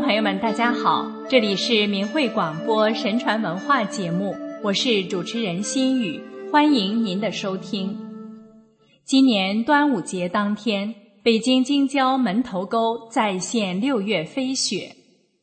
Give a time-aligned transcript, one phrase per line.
[0.00, 6.20] 朋友们，大家好，这里是明慧广播神传文化节目，我是主持人心雨，
[6.50, 7.96] 欢迎您的收听。
[9.04, 14.94] 今年端午节当天，北京京郊门头沟再现六月飞雪，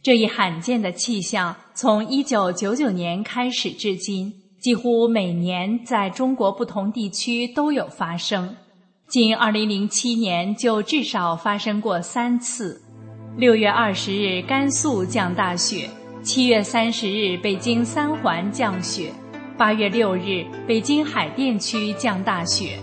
[0.03, 8.55] 这一罕见的气象从一九九九年开始至今，几乎每年在中国不同地区都有发生。
[9.07, 12.81] 仅二零零七年就至少发生过三次。
[13.37, 15.87] 六月二十日，甘肃降大雪；
[16.21, 19.05] 七月三十日，北京三环降雪；
[19.57, 22.77] 八月六日，北京海淀区降大雪。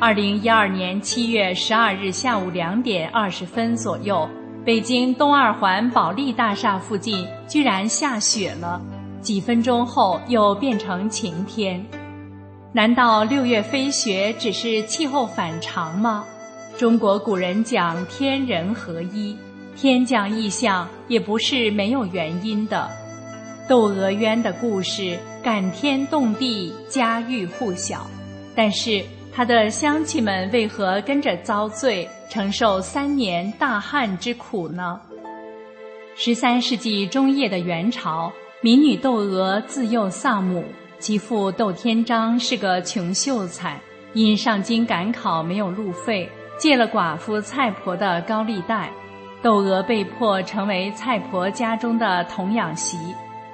[0.00, 4.28] 二零一二年七月十二日下午两点二十分左右，
[4.64, 8.82] 北京东二环保利大厦附近居然下雪了，
[9.20, 11.86] 几分钟后又变成晴天。
[12.72, 16.24] 难道六月飞雪只是气候反常吗？
[16.76, 19.36] 中国古人讲天人合一。
[19.80, 22.86] 天降异象也不是没有原因的，
[23.66, 28.06] 窦娥冤的故事感天动地，家喻户晓。
[28.54, 35.00] 但是他的乡亲们为何跟着遭罪，承受三年大旱之苦呢？
[36.14, 40.62] 十三世纪中叶的元朝，民女窦娥自幼丧母，
[40.98, 43.80] 其父窦天章是个穷秀才，
[44.12, 46.28] 因上京赶考没有路费，
[46.58, 48.92] 借了寡妇蔡婆的高利贷。
[49.42, 52.98] 窦娥被迫成为蔡婆家中的童养媳，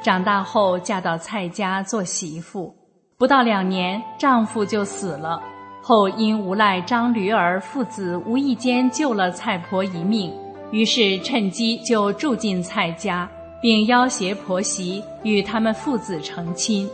[0.02, 2.74] 长大后嫁到蔡家做媳妇，
[3.16, 5.40] 不到两年，丈夫就死了。
[5.80, 10.34] 后因无赖张驴儿父子无意间救了蔡婆一命，
[10.72, 13.28] 于是趁机就住进蔡家，
[13.62, 16.90] 并要挟婆媳与他们父子成亲。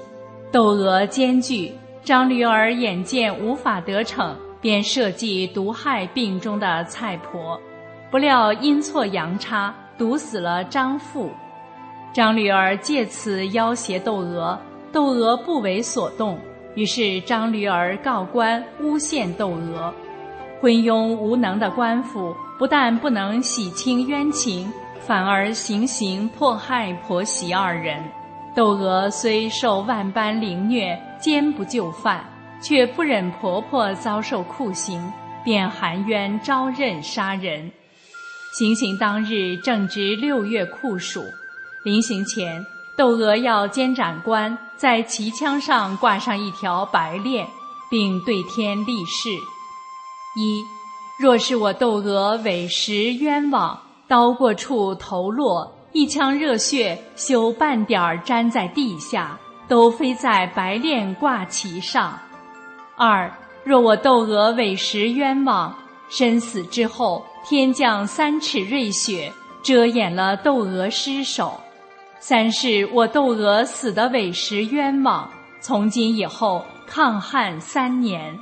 [0.52, 1.72] 窦娥艰巨，
[2.04, 7.58] 张驴儿眼见无法得逞，便设计毒害病中的蔡婆。
[8.12, 11.30] 不料阴错阳差，毒死了张父。
[12.12, 14.60] 张驴儿借此要挟窦娥，
[14.92, 16.38] 窦娥不为所动。
[16.74, 19.90] 于是张驴儿告官诬陷窦娥。
[20.60, 24.70] 昏庸无能的官府不但不能洗清冤情，
[25.00, 27.98] 反而行刑迫害婆媳二人。
[28.54, 32.22] 窦娥虽受万般凌虐，坚不就范，
[32.60, 35.10] 却不忍婆婆遭受酷刑，
[35.42, 37.70] 便含冤招认杀人。
[38.52, 41.24] 行刑当日正值六月酷暑，
[41.84, 47.46] 临行前，窦娥要监斩官在旗枪上挂上一条白链，
[47.90, 49.30] 并对天立誓：
[50.36, 50.62] 一，
[51.18, 62.18] 若是我窦娥委实冤枉，刀过处头落，一腔热血休半点儿沾在地下，都飞在白链挂旗上；
[62.98, 63.32] 二，
[63.64, 65.74] 若我窦娥委实冤枉，
[66.10, 67.24] 身死之后。
[67.44, 69.32] 天降三尺瑞雪，
[69.62, 71.60] 遮掩了窦娥尸首。
[72.20, 75.28] 三是我窦娥死的委实冤枉。
[75.60, 78.36] 从今以后抗旱三年。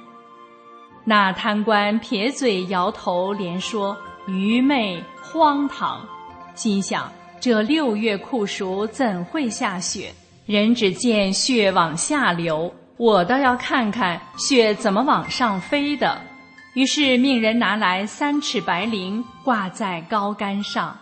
[1.05, 3.97] 那贪官撇嘴摇头，连说
[4.27, 6.07] 愚昧荒唐，
[6.55, 7.11] 心想
[7.41, 10.13] 这六月酷暑怎会下雪？
[10.47, 16.21] 人只见雪往下流，我倒要看看雪怎么往上飞的。
[16.75, 20.97] 于是命人拿来三尺白绫挂在高杆上，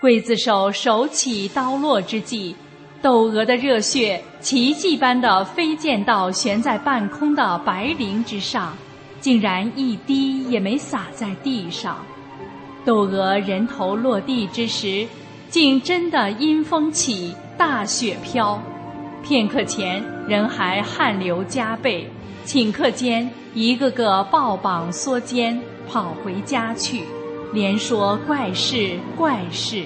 [0.00, 2.54] 刽子手手起刀落之际，
[3.02, 8.74] 窦娥的热血奇迹般的飞溅到悬在半空的白绫之上，
[9.20, 11.98] 竟然一滴也没洒在地上。
[12.82, 15.06] 窦娥人头落地之时，
[15.50, 18.58] 竟真的阴风起，大雪飘。
[19.22, 22.08] 片刻前人还汗流浃背，
[22.46, 23.30] 顷刻间。
[23.56, 25.58] 一个个抱膀缩肩
[25.88, 27.04] 跑回家去，
[27.54, 29.82] 连说怪事怪事。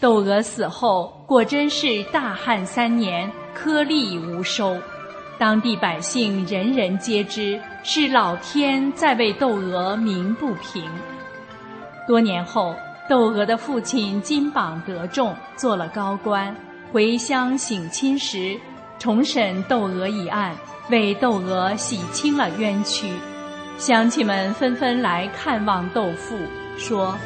[0.00, 4.76] 窦娥死后，果真是大旱三年，颗粒无收。
[5.38, 10.82] 当地百姓人人皆知，是老天在为窦娥鸣不平。
[12.08, 12.74] 多年后，
[13.08, 16.52] 窦娥的父亲金榜得中，做了高官，
[16.90, 18.58] 回乡省亲时，
[18.98, 20.56] 重审窦娥一案。
[20.90, 23.10] 为窦娥洗清了冤屈，
[23.78, 26.38] 乡亲们纷纷来看望窦父，
[26.76, 27.16] 说：“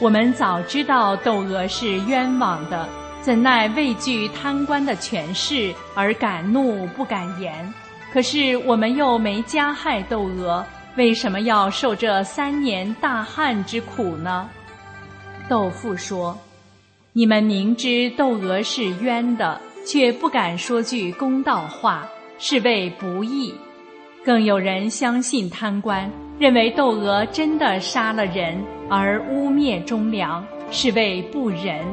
[0.00, 2.88] 我们早知道窦娥是冤枉的，
[3.20, 7.72] 怎奈畏惧贪官的权势而敢怒不敢言。
[8.12, 10.64] 可是我们又没加害窦娥，
[10.96, 14.48] 为什么要受这三年大旱之苦呢？”
[15.50, 16.38] 窦父说
[17.12, 22.08] ：“你们明知窦娥是冤的，却不敢说句公道话。”
[22.38, 23.54] 是为不义，
[24.24, 31.84] 更有人相信贪官，认为窦娥真的杀了人，而污蔑忠良，是谓不仁。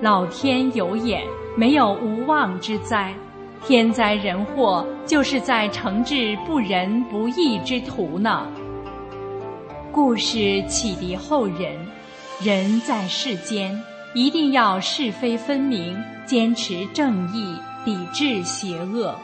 [0.00, 1.22] 老天有眼，
[1.56, 3.14] 没有无妄之灾。
[3.66, 8.46] 天灾人祸，就是在惩治不仁不义之徒呢。
[9.90, 11.74] 故事启迪后人，
[12.42, 13.80] 人在世间
[14.12, 17.56] 一定要是非分明，坚持正义，
[17.86, 19.14] 抵制邪恶。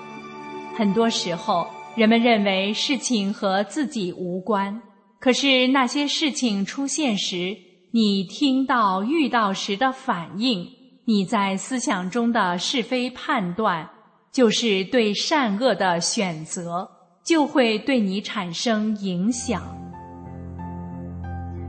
[0.81, 4.81] 很多时候，人们认为事情和自己无关，
[5.19, 7.55] 可是那些事情出现时，
[7.91, 10.67] 你听到、遇到时的反应，
[11.05, 13.87] 你在思想中的是非判断，
[14.33, 16.89] 就是对善恶的选择，
[17.23, 19.63] 就会对你产生影响。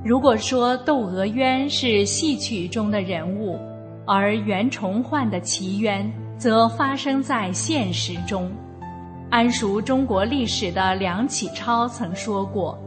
[0.05, 3.59] 如果说窦娥冤是戏曲中的人物，
[4.07, 8.49] 而袁崇焕的奇冤则发生在现实中。
[9.31, 12.77] 谙熟中国历史的梁启超曾说过：“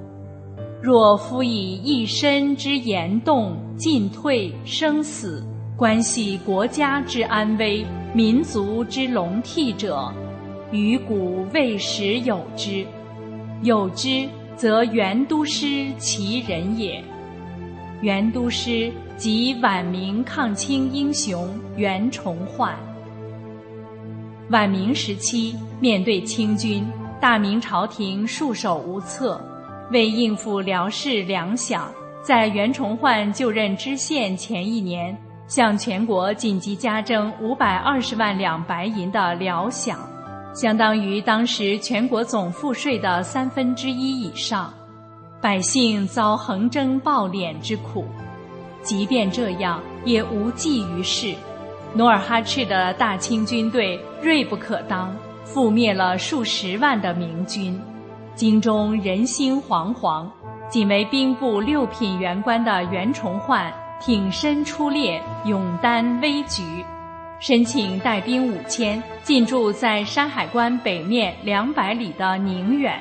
[0.82, 5.42] 若夫以一身之言动、进退、生死，
[5.74, 7.82] 关系国家之安危、
[8.12, 10.12] 民族之隆替者，
[10.70, 12.84] 于古未时有之。
[13.62, 17.02] 有之，则袁都师其人也。
[18.02, 22.76] 袁都师即晚明抗清英雄袁崇焕。”
[24.50, 26.86] 晚明时期，面对清军，
[27.20, 29.40] 大明朝廷束手无策。
[29.90, 31.82] 为应付辽事粮饷，
[32.22, 39.96] 在袁崇焕就任知县前一年，向全国紧急加征五百二十万两白银的辽饷，
[40.54, 44.72] 相当于当时全国总赋税的三分之一以上，
[45.40, 48.06] 百姓遭横征暴敛之苦。
[48.82, 51.34] 即便这样，也无济于事。
[51.96, 55.14] 努尔哈赤的大清军队锐不可当，
[55.46, 57.80] 覆灭了数十万的明军，
[58.34, 60.26] 京中人心惶惶。
[60.68, 66.64] 仅为兵部六品员官的袁崇焕挺身出列，勇担危局，
[67.38, 72.98] 申请带兵五千进驻在山海关北面两百里的宁远。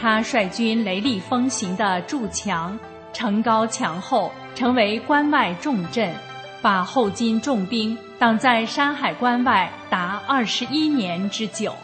[0.00, 2.78] 他率军雷厉风行的筑墙，
[3.12, 6.10] 城高墙厚，成为关外重镇。
[6.62, 11.74] 把后金重兵挡在山海关外达二十一年之久，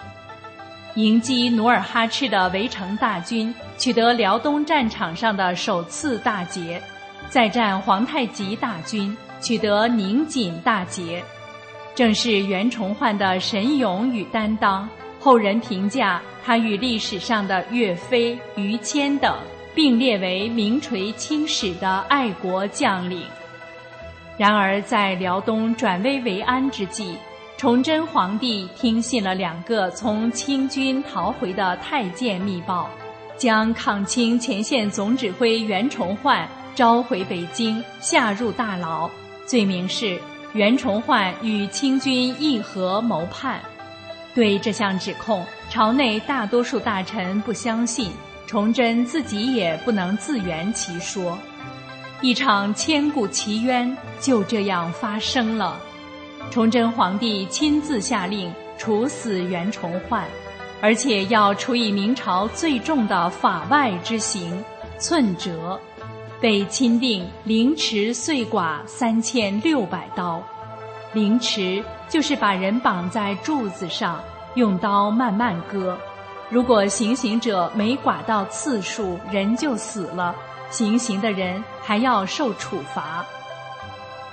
[0.94, 6.80] 迎击努尔哈赤的围城大军，取得辽东战场上的首次大捷；
[7.28, 11.22] 再战皇太极大军，取得宁锦大捷。
[11.94, 14.88] 正是袁崇焕的神勇与担当，
[15.20, 19.36] 后人评价他与历史上的岳飞、于谦等
[19.74, 23.22] 并列为名垂青史的爱国将领。
[24.38, 27.16] 然而，在辽东转危为安之际，
[27.58, 32.90] 崇祯皇帝听信了两个从清军逃回的太监密报，
[33.36, 39.08] 将抗清前线总指挥袁崇焕召回北京，下入大牢，
[39.46, 40.18] 罪名是
[40.54, 43.60] 袁崇焕与清军议和谋叛。
[44.34, 48.10] 对这项指控，朝内大多数大臣不相信，
[48.46, 51.38] 崇祯自己也不能自圆其说。
[52.22, 55.76] 一场千古奇冤就这样发生了，
[56.52, 60.24] 崇祯皇帝亲自下令处死袁崇焕，
[60.80, 64.62] 而且要处以明朝最重的法外之刑——
[65.00, 65.80] 寸折，
[66.40, 70.40] 被钦定凌迟碎剐三千六百刀。
[71.12, 74.20] 凌迟就是把人绑在柱子上，
[74.54, 75.98] 用刀慢慢割，
[76.48, 80.32] 如果行刑者没剐到次数，人就死了。
[80.72, 83.24] 行刑的人还要受处罚，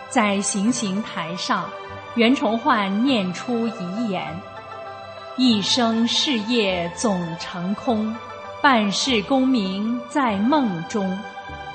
[0.10, 1.70] 在行刑台上，
[2.16, 4.40] 袁崇焕念出遗言
[5.36, 8.16] ：“一生事业总成空，
[8.62, 11.20] 半世功名在梦中，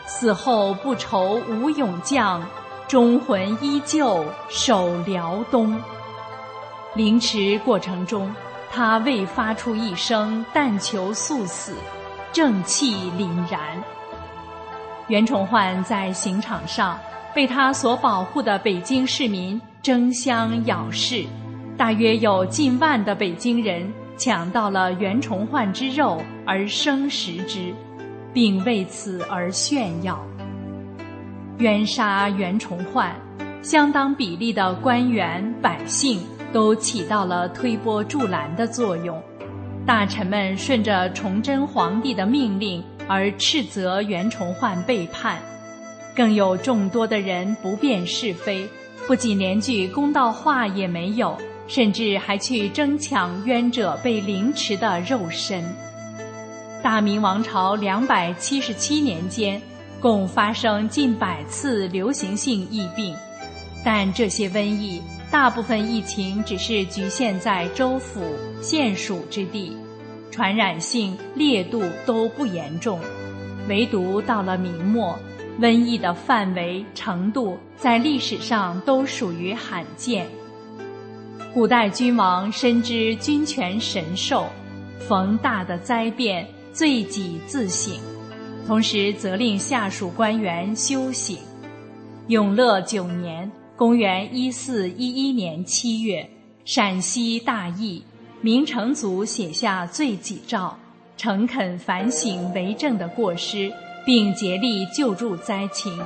[0.07, 2.43] 死后不愁无勇将，
[2.89, 5.79] 忠魂依旧守辽东。”
[6.97, 8.35] 凌迟过程中，
[8.73, 11.75] 他未发出一声但求速死，
[12.33, 13.61] 正气凛然。
[15.09, 16.99] 袁崇焕在刑场上
[17.35, 21.25] 被他所保护的北京市民争相咬噬，
[21.77, 27.75] 大约有近万的北京人抢到了袁崇焕之肉而生食之，
[28.33, 30.19] 并为此而炫耀。
[31.59, 33.15] 冤杀袁崇焕，
[33.61, 36.21] 相当比例的官员百姓
[36.53, 39.21] 都起到了推波助澜的作用，
[39.85, 42.83] 大臣们顺着崇祯皇帝的命令。
[43.07, 45.39] 而斥责袁崇焕背叛，
[46.15, 48.69] 更有众多的人不辨是非，
[49.07, 55.65] 不仅连句公道话也没有，甚至还去争抢冤者被凌迟的肉身。
[56.83, 59.61] 大明王朝两百七十七年间，
[60.01, 63.15] 共发生近百次流行性疫病，
[63.85, 68.23] 但这些瘟疫大部分疫情只是局限在州府、
[68.61, 69.77] 县属之地，
[70.35, 72.99] 传染性、烈度都不严重。
[73.69, 75.17] 唯独到了明末，
[75.61, 80.27] 瘟疫的范围、程度在历史上都属于罕见。
[81.55, 84.49] 古代君王深知君权神授，
[84.99, 87.95] 逢大的灾变，罪己自省。
[88.67, 91.39] 同时责令下属官员修行。
[92.27, 96.29] 永乐九年（公元1411年七月），
[96.67, 98.03] 陕西大疫，
[98.41, 100.75] 明成祖写下罪己诏，
[101.17, 103.73] 诚恳反省为政的过失，
[104.05, 105.99] 并竭力救助灾情。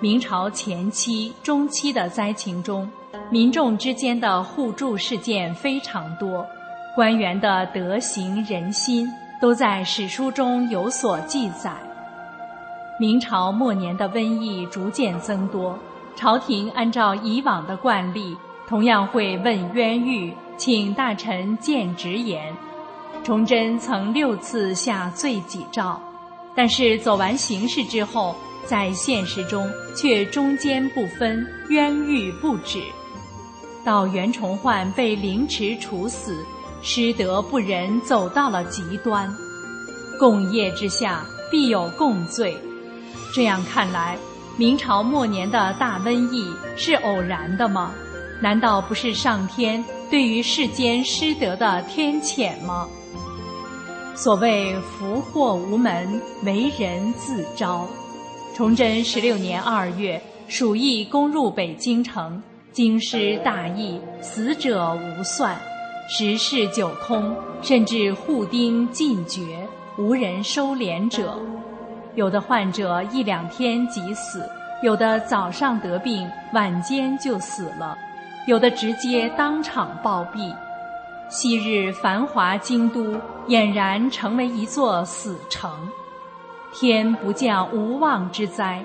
[0.00, 2.88] 明朝前期、中期的灾情中，
[3.30, 6.46] 民众之间的互助事件非常多，
[6.94, 9.08] 官员的德行仁心。
[9.40, 11.72] 都在史书中有所记载。
[12.98, 15.78] 明朝末年的瘟疫逐渐增多，
[16.16, 18.36] 朝廷按照以往的惯例，
[18.68, 22.54] 同样会问冤狱，请大臣见直言。
[23.24, 25.98] 崇祯曾六次下罪己诏，
[26.54, 32.82] 但是走完形式之后，在现实中却中间不分，冤狱不止。
[33.84, 36.44] 到袁崇焕被凌迟处死。
[36.80, 39.28] 失德不仁走到了极端，
[40.16, 42.56] 共业之下必有共罪。
[43.34, 44.16] 这样看来，
[44.56, 47.92] 明朝末年的大瘟疫是偶然的吗？
[48.40, 52.88] 难道不是上天对于世间失德的天谴吗？
[54.14, 57.86] 所谓福祸无门，为人自招。
[58.54, 62.42] 崇祯十六年二月，鼠疫攻入北京城，
[62.72, 65.56] 京师大疫，死者无算。
[66.08, 69.68] 十室九空，甚至户丁尽绝，
[69.98, 71.38] 无人收敛者。
[72.14, 74.48] 有的患者一两天即死，
[74.82, 77.96] 有的早上得病，晚间就死了，
[78.48, 80.50] 有的直接当场暴毙。
[81.28, 83.14] 昔日繁华京都，
[83.46, 85.70] 俨然成为一座死城。
[86.72, 88.82] 天不降无妄之灾，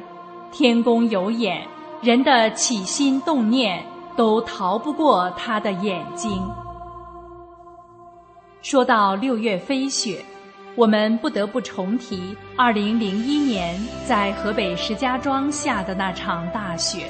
[0.51, 1.65] 天公有眼，
[2.01, 3.81] 人的起心动念
[4.17, 6.45] 都逃不过他的眼睛。
[8.61, 10.25] 说到六月飞雪，
[10.75, 17.09] 我们不得不重提二零零一年在河北石家庄下的那场大雪。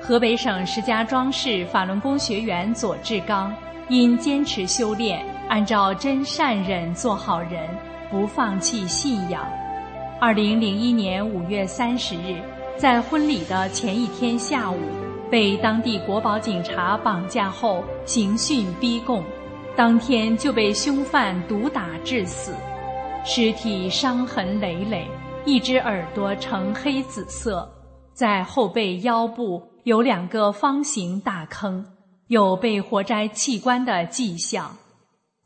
[0.00, 3.52] 河北省石家庄市法轮功学员左志刚
[3.88, 7.68] 因坚持修炼，按照真善忍做好人，
[8.10, 9.44] 不放弃信仰。
[10.20, 12.40] 二零零一年五月三十日，
[12.76, 14.78] 在婚礼的前一天下午，
[15.30, 19.22] 被当地国保警察绑架后刑讯逼供。
[19.76, 22.54] 当天就被凶犯毒打致死，
[23.24, 25.06] 尸体伤痕累累，
[25.44, 27.68] 一只耳朵呈黑紫色，
[28.14, 31.86] 在后背腰部有两个方形大坑，
[32.26, 34.76] 有被活摘器官的迹象，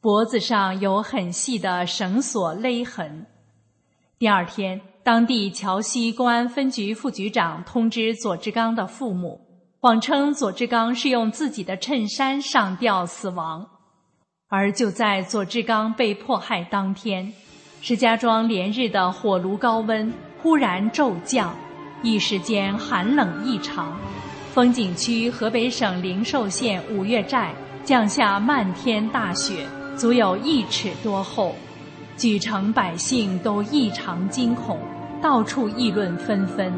[0.01, 3.27] 脖子上有很细的绳索勒痕。
[4.19, 9.39] 第二天，当地桥西公安分局副局长通知左志刚的父母，
[9.79, 13.69] 谎称左志刚是用自己的衬衫上吊死亡。
[14.49, 17.31] 而就在左志刚被迫害当天，
[17.83, 20.11] 石家庄连日的火炉高温
[20.43, 21.55] 忽然骤降，
[22.03, 23.95] 一时间寒冷异常。
[24.52, 27.54] 风景区河北省灵寿县五岳寨
[27.85, 29.64] 降下漫天大雪，
[29.97, 31.54] 足有一尺多厚，
[32.16, 34.78] 举城百姓都异常惊恐，
[35.23, 36.73] 到处议论纷纷。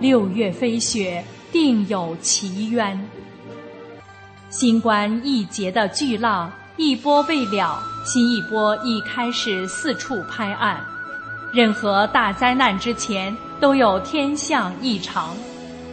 [0.00, 2.98] 六月飞雪，定有奇冤。
[4.48, 6.50] 新冠一劫的巨浪。
[6.76, 10.84] 一波未了，新一波已开始四处拍岸。
[11.52, 15.36] 任何大灾难之前都有天象异常，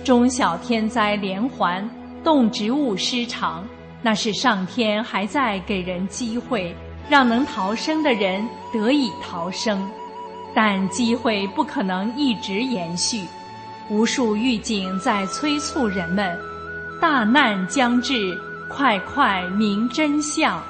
[0.04, 1.88] 中小天灾连环，
[2.24, 3.64] 动植物失常，
[4.02, 6.76] 那是上天还在给人机会，
[7.08, 8.44] 让能逃生的人
[8.74, 9.88] 得以逃生。
[10.54, 13.26] 但机会不可能一直延续，
[13.90, 16.38] 无数预警在催促人们：
[17.00, 18.36] 大难将至，
[18.70, 20.62] 快快明真相。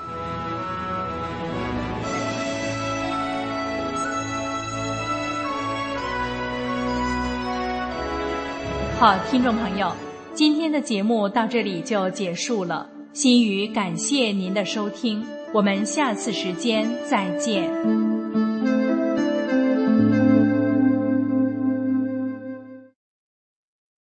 [9.01, 9.91] 好，听众朋友，
[10.36, 12.88] 今天的节目到这里就结束了。
[13.13, 18.11] 心语感谢您的收听，我们下次时间再见。